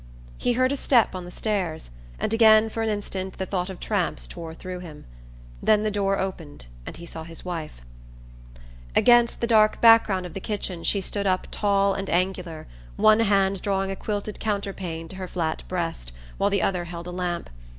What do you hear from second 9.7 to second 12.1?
background of the kitchen she stood up tall and